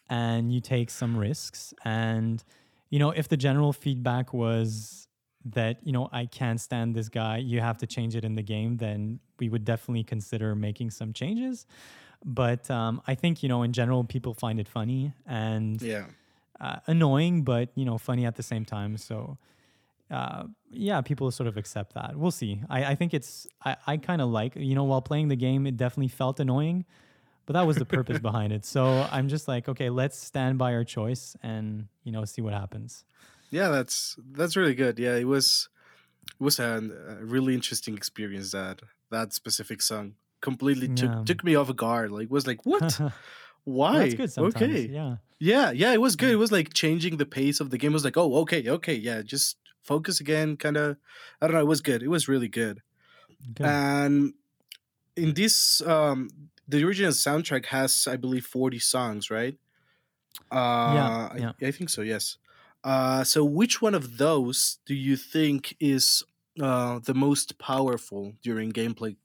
[0.09, 2.43] and you take some risks and
[2.91, 5.09] you know, if the general feedback was
[5.45, 8.43] that, you know, I can't stand this guy, you have to change it in the
[8.43, 11.67] game, then we would definitely consider making some changes.
[12.25, 16.07] But um, I think, you know, in general, people find it funny and yeah
[16.61, 18.97] uh, annoying, but you know, funny at the same time.
[18.97, 19.39] So,
[20.11, 22.17] uh, yeah, people sort of accept that.
[22.17, 22.63] We'll see.
[22.69, 25.67] I, I think it's I, I kind of like you know while playing the game,
[25.67, 26.85] it definitely felt annoying,
[27.49, 28.67] but that was the purpose behind it.
[28.67, 32.53] So I'm just like, okay, let's stand by our choice and you know see what
[32.53, 33.07] happens.
[33.51, 34.99] Yeah, that's that's really good.
[34.99, 35.71] Yeah, it was
[36.39, 41.23] it was a, a really interesting experience that that specific song completely took Yeah.
[41.25, 42.11] took me off guard.
[42.11, 43.01] Like was like what?
[43.65, 43.93] Why?
[43.93, 44.43] Well, that's good.
[44.49, 44.89] Okay.
[44.89, 45.17] Yeah.
[45.41, 46.31] Yeah, yeah, it was good.
[46.33, 47.93] It was like changing the pace of the game.
[47.93, 50.57] It was like, oh, okay, okay, yeah, just focus again.
[50.57, 50.97] Kind of,
[51.41, 51.61] I don't know.
[51.61, 52.03] It was good.
[52.03, 52.83] It was really good.
[53.55, 53.65] Good.
[53.67, 54.35] And
[55.17, 56.31] in this, um,
[56.69, 59.59] the original soundtrack has, I believe, forty songs, right?
[60.51, 61.53] Uh, yeah.
[61.63, 62.03] I, I think so.
[62.03, 62.39] Yes.
[62.85, 66.23] Uh, so which one of those do you think is
[66.61, 69.17] uh, the most powerful during gameplay?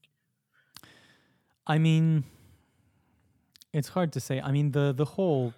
[1.65, 2.25] I mean,
[3.71, 4.39] it's hard to say.
[4.39, 5.53] I mean, the the whole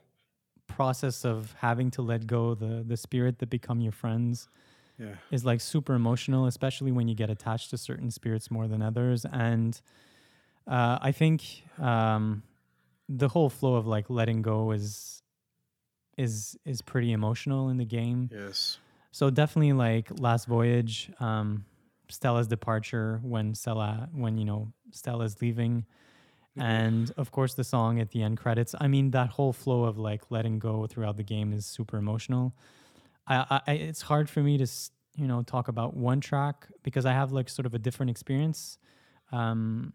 [0.67, 4.49] process of having to let go the the spirit that become your friends
[4.97, 5.15] Yeah.
[5.31, 9.25] is like super emotional, especially when you get attached to certain spirits more than others.
[9.25, 9.81] And
[10.67, 11.43] uh, I think
[11.79, 12.43] um,
[13.07, 15.21] the whole flow of like letting go is
[16.17, 18.29] is is pretty emotional in the game.
[18.31, 18.79] Yes.
[19.11, 21.65] So definitely like Last Voyage, um,
[22.09, 25.85] Stella's departure when Stella when you know Stella's leaving,
[26.57, 28.73] and of course the song at the end credits.
[28.79, 32.55] I mean that whole flow of like letting go throughout the game is super emotional.
[33.27, 34.67] I, I it's hard for me to
[35.15, 38.77] you know talk about one track because I have like sort of a different experience.
[39.31, 39.93] Um,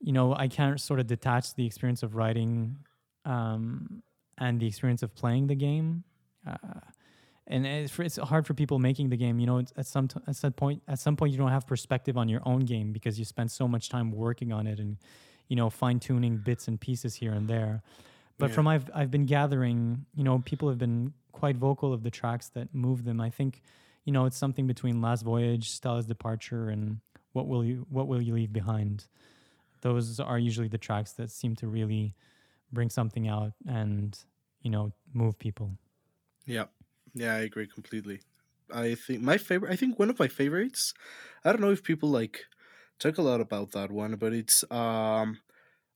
[0.00, 2.76] you know I can't sort of detach the experience of writing
[3.24, 4.02] um,
[4.38, 6.04] and the experience of playing the game.
[6.46, 6.56] Uh,
[7.50, 9.40] and it's, for, it's hard for people making the game.
[9.40, 11.66] You know, it's at some t- at some point at some point you don't have
[11.66, 14.98] perspective on your own game because you spend so much time working on it and
[15.48, 17.82] you know fine tuning bits and pieces here and there.
[18.38, 18.54] But Yeah.
[18.54, 22.48] from I've I've been gathering, you know, people have been quite vocal of the tracks
[22.50, 23.20] that move them.
[23.20, 23.62] I think,
[24.04, 27.00] you know, it's something between Last Voyage, Stella's Departure, and
[27.32, 29.06] What Will You What Will You Leave Behind.
[29.80, 32.14] Those are usually the tracks that seem to really
[32.72, 34.18] bring something out and
[34.62, 35.72] you know move people.
[36.46, 36.64] Yeah,
[37.14, 38.20] yeah, I agree completely.
[38.74, 39.72] I think my favorite.
[39.72, 40.94] I think one of my favorites.
[41.44, 42.44] I don't know if people like
[42.98, 45.38] talk a lot about that one, but it's um.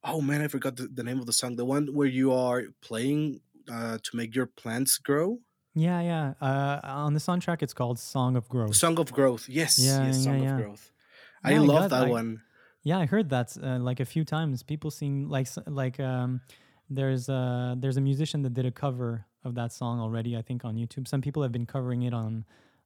[0.05, 1.55] Oh man, I forgot the, the name of the song.
[1.57, 3.41] The one where you are playing
[3.71, 5.39] uh, to make your plants grow.
[5.75, 6.35] Yeah, yeah.
[6.41, 9.49] Uh, on the soundtrack, it's called "Song of Growth." Song of Growth.
[9.49, 10.57] Yes, Yeah, yes, yeah, Song yeah.
[10.57, 10.91] of Growth.
[11.45, 12.43] I love got- that I- one.
[12.85, 14.63] Yeah, I heard that uh, like a few times.
[14.63, 16.41] People seem like like um,
[16.91, 20.37] there's a there's a musician that did a cover of that song already.
[20.37, 21.07] I think on YouTube.
[21.09, 22.45] Some people have been covering it on.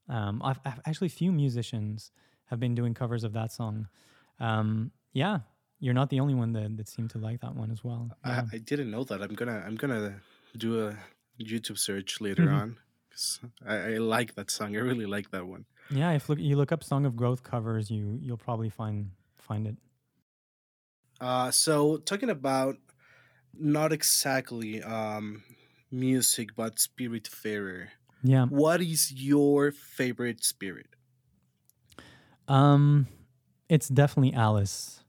[0.08, 2.10] Um, I've, I've actually few musicians
[2.46, 3.88] have been doing covers of that song.
[4.38, 5.40] Um, yeah,
[5.80, 8.10] you're not the only one that, that seemed to like that one as well.
[8.24, 8.44] Yeah.
[8.52, 9.22] I, I didn't know that.
[9.22, 10.20] I'm gonna I'm gonna
[10.56, 10.96] do a
[11.40, 12.54] YouTube search later Mhm.
[12.60, 12.76] on.
[13.10, 14.76] 'cause I, I like that song.
[14.76, 15.64] I really like that one.
[15.90, 19.66] Yeah, if look, you look up "Song of Growth" covers, you you'll probably find find
[19.66, 19.76] it.
[21.20, 22.76] Uh, so talking about
[23.58, 25.42] not exactly um,
[25.90, 27.88] music, but spiritfarer.
[28.22, 28.46] Yeah.
[28.46, 30.88] What is your favorite spirit?
[32.48, 33.06] Um,
[33.68, 35.00] it's definitely Alice.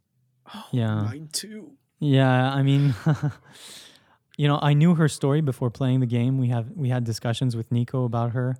[0.53, 0.95] Oh, Yeah.
[1.01, 1.73] mine too.
[1.99, 2.93] Yeah, I mean,
[4.37, 6.37] you know, I knew her story before playing the game.
[6.37, 8.55] We have we had discussions with Nico about her,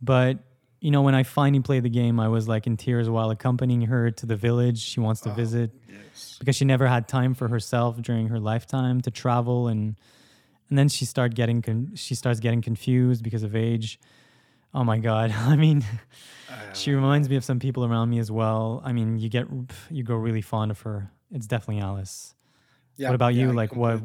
[0.00, 0.38] but
[0.82, 3.82] you know, when I finally played the game, I was like in tears while accompanying
[3.82, 6.36] her to the village she wants to Oh, visit Yes.
[6.40, 9.96] because she never had time for herself during her lifetime to travel and
[10.68, 14.00] and then she start getting con- she starts getting confused because of age.
[14.74, 15.30] Oh my god.
[15.52, 15.84] I mean,
[16.72, 18.82] she reminds me of some people around me as well.
[18.84, 19.46] I mean, you get
[19.90, 21.10] you grow really fond of her.
[21.30, 22.34] It's definitely Alice.
[22.96, 23.48] Yeah, what about you?
[23.48, 24.02] yeah, Like, what-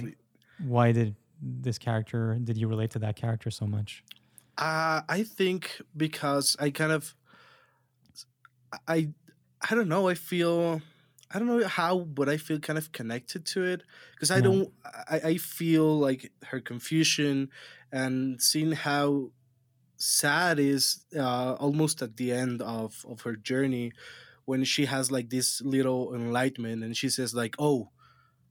[0.59, 4.03] Why did this character did you relate to that character so much?
[4.57, 7.15] Uh, I think because I kind of,
[8.87, 9.13] I,
[9.69, 10.07] I don't know.
[10.07, 10.81] I feel,
[11.31, 13.83] I don't know how, but I feel kind of connected to it
[14.15, 14.41] because I Yeah.
[14.41, 14.73] don't.
[14.85, 17.49] I, I feel like her confusion
[17.91, 19.31] and seeing how
[19.97, 23.93] sad is uh, almost at the end of of her journey
[24.45, 27.91] when she has like this little enlightenment and she says like, "Oh,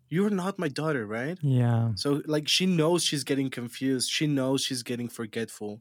[0.08, 1.92] you're not my daughter, right?" Yeah.
[1.96, 4.10] So like she knows she's getting confused.
[4.10, 5.80] She knows she's getting forgetful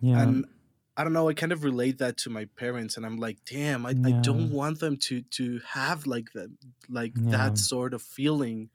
[0.00, 0.22] Yeah.
[0.22, 0.44] and
[0.96, 1.28] I don't know.
[1.28, 4.52] I kind of relate that to my parents, and I'm like, damn, I, I don't
[4.52, 6.50] want them to to have like that
[6.88, 7.30] like Yeah.
[7.36, 8.70] that sort of feeling.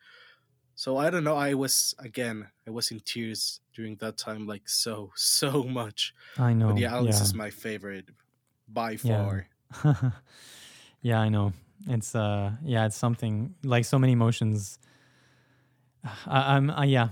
[0.75, 1.35] So I don't know.
[1.35, 6.13] I was again, I was in tears during that time, like so so much.
[6.37, 6.69] I know.
[6.73, 7.23] But yeah, Alice yeah.
[7.23, 8.09] is my favorite
[8.67, 9.23] by Yeah.
[9.23, 9.47] far.
[11.01, 11.53] yeah, I know.
[11.87, 14.77] It's uh yeah, it's something like so many emotions.
[16.27, 17.09] I, I'm uh, yeah.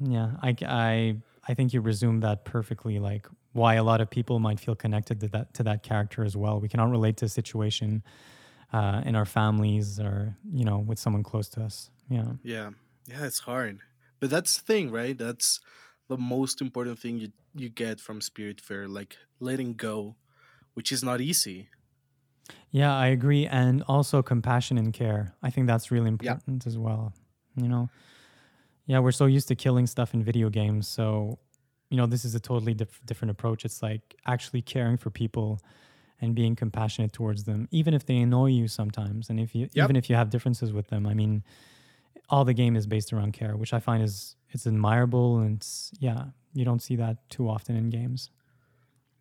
[0.00, 1.16] Yeah, I, I
[1.48, 2.98] I think you resumed that perfectly.
[2.98, 6.36] Like why a lot of people might feel connected to that to that character as
[6.36, 6.60] well.
[6.60, 8.04] We cannot relate to a situation
[8.72, 11.90] uh, in our families or you know with someone close to us.
[12.08, 12.32] Yeah.
[12.42, 12.70] Yeah.
[13.06, 13.80] Yeah, it's hard.
[14.20, 15.16] But that's the thing, right?
[15.16, 15.60] That's
[16.08, 20.16] the most important thing you you get from Spiritfarer, like letting go,
[20.74, 21.70] which is not easy.
[22.70, 23.46] Yeah, I agree.
[23.46, 25.34] And also compassion and care.
[25.42, 26.38] I think that's really Yeah.
[26.38, 27.12] important as well.
[27.56, 27.90] You know,
[28.88, 30.88] yeah, we're so used to killing stuff in video games.
[30.88, 31.38] So,
[31.90, 33.64] you know, this is a totally diff- different approach.
[33.66, 35.60] It's like actually caring for people
[36.20, 39.28] and being compassionate towards them, even if they annoy you sometimes.
[39.30, 39.84] And if you, Yep.
[39.84, 41.44] even if you have differences with them, I mean,
[42.30, 45.38] all the game is based around care, which I find is, it's admirable.
[45.38, 46.24] And it's, yeah,
[46.54, 48.30] you don't see that too often in games.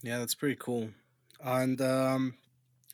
[0.02, 0.90] Yeah, that's pretty cool.
[1.44, 2.36] And um,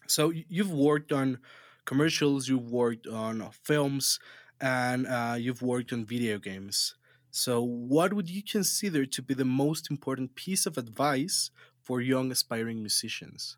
[0.08, 1.38] so you've worked on
[1.86, 4.20] commercials, you've worked on films,
[4.62, 6.96] and uh, you've worked on video games.
[7.32, 11.50] So, what would you consider to be the most important piece of advice
[11.82, 13.58] for young aspiring musicians?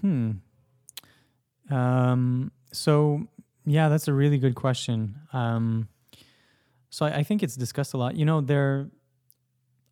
[0.00, 0.32] Hmm.
[1.70, 3.26] Um, so
[3.64, 5.16] yeah, that's a really good question.
[5.32, 5.88] Um,
[6.90, 8.16] so I, I think it's discussed a lot.
[8.16, 8.90] You know, there.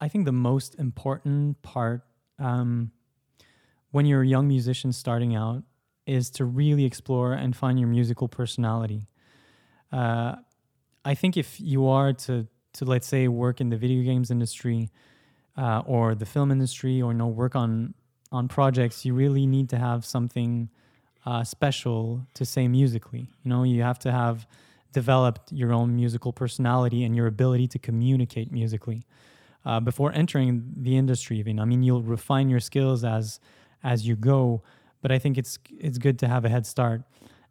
[0.02, 2.02] I think the most important part
[2.38, 2.90] um,
[3.90, 5.62] when you're a young musician starting out
[6.10, 9.06] is to really explore and find your musical personality.
[9.92, 10.36] Uh,
[11.04, 14.90] I think if you are to to let's say work in the video games industry
[15.56, 17.94] uh, or the film industry or you know work on
[18.32, 20.68] on projects, you really need to have something
[21.26, 23.28] uh, special to say musically.
[23.42, 24.46] You know, you have to have
[24.92, 29.04] developed your own musical personality and your ability to communicate musically
[29.64, 31.38] uh, before entering the industry.
[31.38, 33.40] Even I mean, you'll refine your skills as
[33.82, 34.62] as you go,
[35.02, 37.02] but I think it's it's good to have a head start.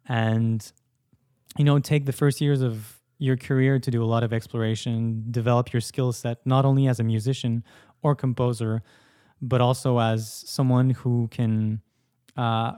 [0.08, 0.70] And
[1.58, 5.24] you know take the first years of your career to do a lot of exploration,
[5.30, 7.62] develop your skill set not only as a musician
[8.02, 8.82] or composer,
[9.42, 11.80] but also as someone who can
[12.36, 12.72] uh,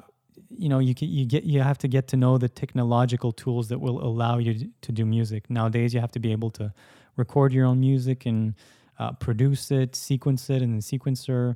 [0.51, 3.81] you know you you get you have to get to know the technological tools that
[3.81, 5.49] will allow you to- to do music.
[5.51, 6.73] Nowadays you have to be able to
[7.17, 8.55] record your own music and
[8.99, 11.55] uh, produce it sequence it in the sequencer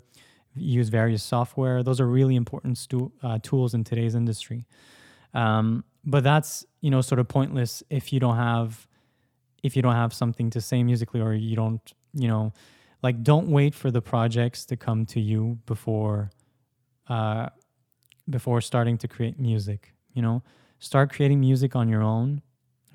[0.57, 1.83] use various software.
[1.83, 4.67] Those are really important stu- uh, tools in today's industry.
[5.35, 8.87] Um, but that's you know sort of pointless if you don't have
[9.63, 12.53] if you don't have something to say musically or you don't you know
[13.03, 16.31] like don't wait for the projects to come to you before
[17.09, 17.49] uh,
[18.31, 20.43] before starting to create music you know?
[20.79, 22.43] Start creating music on your own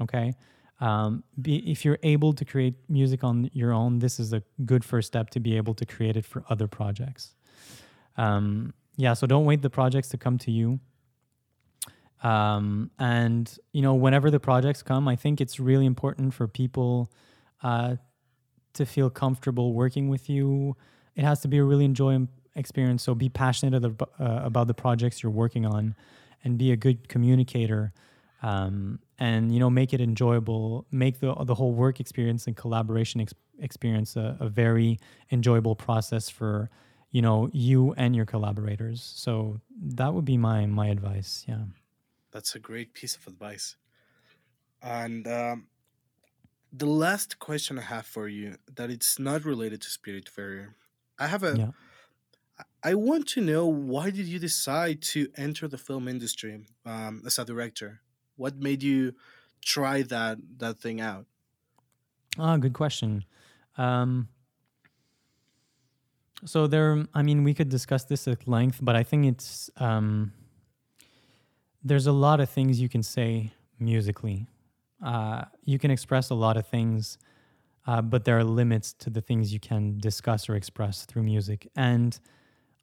[0.02, 0.34] okay?
[0.80, 4.84] Um, be, if you're able to create music on your own this is a good
[4.84, 7.36] first step to be able to create it for other projects
[8.17, 10.80] um, yeah so don't wait the projects to come to you.
[12.24, 17.12] Um, and you know whenever the projects come i think it's really important for people
[17.63, 17.95] uh,
[18.74, 20.76] to feel comfortable working with you.
[21.15, 24.74] It has to be a really enjoyable experience so be passionate the, uh, about the
[24.74, 25.95] projects you're working on
[26.43, 27.93] and be a good communicator
[28.43, 30.86] um, and you know make it enjoyable.
[30.91, 35.00] Make the, the whole work experience and collaboration ex- experience a, a very
[35.32, 36.69] enjoyable process for
[37.12, 41.63] you know you and your collaborators so that would be my my advice yeah
[42.32, 43.76] That's a great piece of advice.
[44.82, 45.67] And um,
[46.71, 50.74] the last question I have for you that it's not related to Spiritfarer.
[51.19, 51.58] I have a.
[51.58, 51.71] Yeah.
[52.84, 57.38] I want to know why did you decide to enter the film industry um, as
[57.38, 58.02] a director?
[58.36, 59.13] What made you
[59.62, 61.26] try that that thing out?
[62.38, 63.26] Ah, good question.
[63.78, 64.30] Um,
[66.46, 70.34] so there, I mean, we could discuss this at length, but I think it's um,
[71.84, 74.48] there's a lot of things you can say musically.
[75.04, 77.18] Uh, you can express a lot of things,
[77.88, 81.68] uh, but there are limits to the things you can discuss or express through music.
[81.76, 82.20] And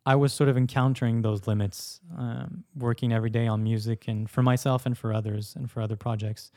[0.05, 4.43] I was sort of encountering those limits, um, working every day on music, and for
[4.43, 6.51] myself and for others, and for other projects.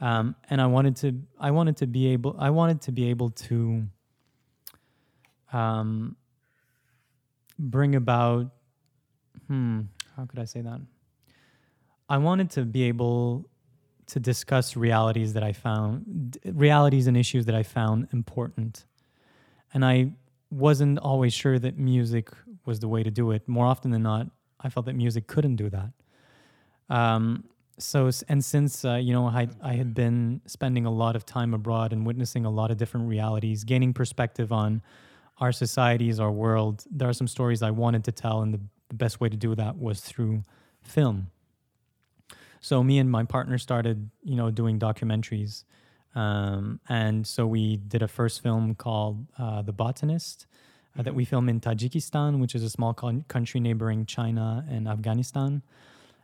[0.00, 3.30] Um, and I wanted to, I wanted to be able, I wanted to be able
[3.30, 3.86] to
[5.52, 6.16] um,
[7.58, 8.50] bring about,
[9.46, 9.82] hmm,
[10.16, 10.80] how could I say that?
[12.08, 13.48] I wanted to be able
[14.06, 18.84] to discuss realities that I found, realities and issues that I found important.
[19.74, 20.12] And I
[20.50, 22.30] wasn't always sure that music
[22.64, 23.48] was the way to do it.
[23.48, 24.28] More often than not,
[24.60, 25.90] I felt that music couldn't do that.
[26.88, 27.44] Um,
[27.78, 31.52] so, and since, uh, you know, I, I had been spending a lot of time
[31.52, 34.82] abroad and witnessing a lot of different realities, gaining perspective on
[35.38, 38.42] our societies, our world, there are some stories I wanted to tell.
[38.42, 40.42] And the, the best way to do that was through
[40.82, 41.30] film.
[42.60, 45.64] So me and my partner started, you know, doing documentaries
[46.16, 50.46] Um, and so we did a first film called uh, The Botanist
[50.98, 54.88] uh, that we filmed in Tajikistan, which is a small con- country neighboring China and
[54.88, 55.62] Afghanistan.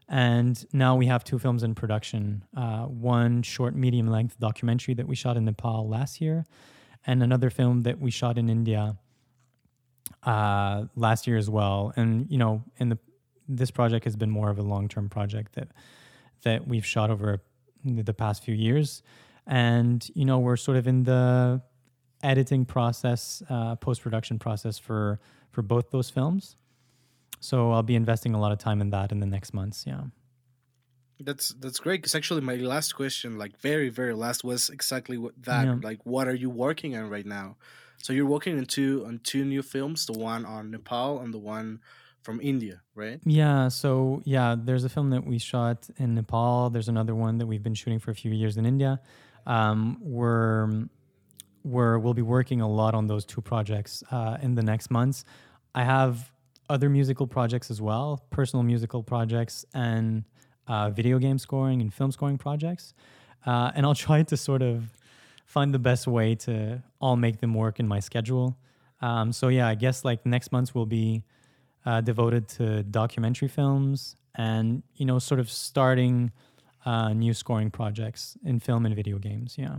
[0.08, 5.06] And now we have two films in production uh, one short, medium length documentary that
[5.06, 6.44] we shot in Nepal last year,
[7.06, 8.96] and another film that we shot in India
[10.22, 11.92] uh, last year as well.
[11.96, 12.98] And, you know, in the
[13.48, 15.68] this project has been more of a long term project that
[16.42, 17.42] that we've shot over
[17.84, 19.02] the past few years.
[19.46, 21.60] And, you know, we're sort of in the
[22.22, 26.56] editing process, uh, post production process for for both those films.
[27.40, 29.84] So I'll be investing a lot of time in that in the next months.
[29.86, 30.04] Yeah.
[31.18, 32.00] That's that's great.
[32.00, 35.66] Because actually, my last question, like very very last, was exactly what that.
[35.66, 35.76] Yeah.
[35.82, 37.56] Like, what are you working on right now?
[38.02, 41.38] So you're working on two on two new films, the one on Nepal and the
[41.38, 41.80] one
[42.22, 43.20] from India, right?
[43.24, 43.68] Yeah.
[43.68, 46.70] So yeah, there's a film that we shot in Nepal.
[46.70, 49.00] There's another one that we've been shooting for a few years in India.
[49.46, 50.88] Um, we're
[51.64, 55.24] we're we'll be working a lot on those two projects uh, in the next months.
[55.74, 56.30] I have
[56.68, 60.24] other musical projects as well, personal musical projects and
[60.66, 62.94] uh, video game scoring and film scoring projects.
[63.46, 64.90] Uh, and I'll try to sort of
[65.52, 68.56] find the best way to all make them work in my schedule.
[69.02, 71.24] Um, so yeah, I guess like next months will be
[71.84, 76.32] uh, devoted to documentary films and you know sort of starting
[76.86, 79.56] uh, new scoring projects in film and video games.
[79.58, 79.76] Yeah.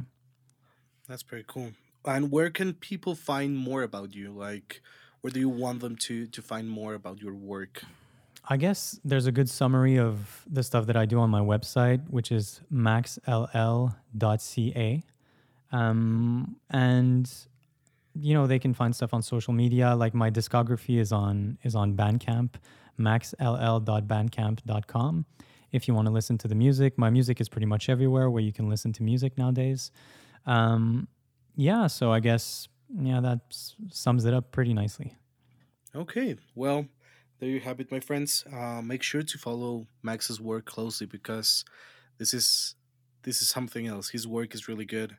[1.07, 1.71] That's pretty cool.
[2.05, 4.32] And where can people find more about you?
[4.32, 4.84] Like,
[5.21, 7.84] where do you want them to to find more about your work?
[8.47, 12.01] I guess there's a good summary of the stuff that I do on my website,
[12.09, 13.93] which is maxll.ca.
[15.74, 17.30] Um, and
[18.15, 19.93] you know, they can find stuff on social media.
[19.95, 22.51] Like my discography is on is on Bandcamp,
[22.99, 25.26] maxll.bandcamp.com.
[25.71, 28.43] If you want to listen to the music, my music is pretty much everywhere where
[28.43, 29.91] you can listen to music nowadays.
[30.45, 31.07] Um,
[31.55, 33.39] yeah, so I guess yeah, that
[33.89, 35.15] sums it up pretty nicely.
[35.95, 36.86] Okay, well,
[37.39, 38.45] there you have it, my friends.
[38.51, 41.65] Uh, make sure to follow Max's work closely because
[42.19, 42.76] this is
[43.24, 44.09] this is something else.
[44.09, 45.17] His work is really good.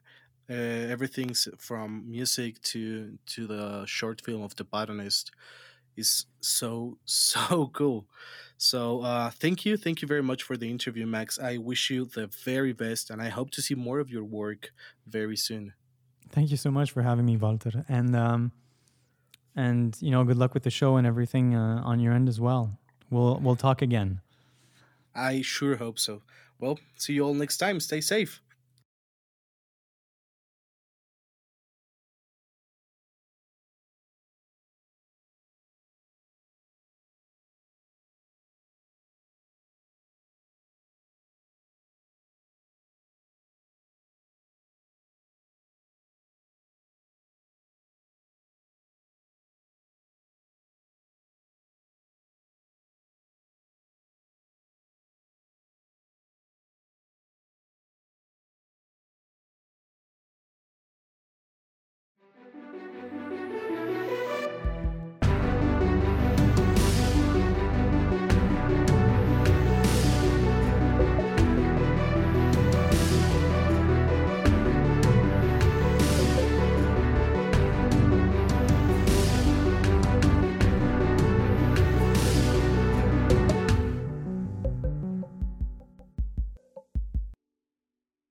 [0.49, 5.31] Uh, everything's from music to to the short film of the botanist
[5.97, 8.07] is so so cool.
[8.57, 11.39] So uh, thank you, thank you very much for the interview, Max.
[11.39, 14.73] I wish you the very best, and I hope to see more of your work
[15.07, 15.73] very soon.
[16.31, 17.85] Thank you so much for having me, Walter.
[17.89, 18.53] And um,
[19.57, 22.41] and you know, good luck with the show and everything uh, on your end as
[22.41, 22.79] well.
[23.11, 24.21] We'll we'll talk again.
[25.15, 26.23] I sure hope so.
[26.59, 27.81] Well, see you all next time.
[27.81, 28.41] Stay safe.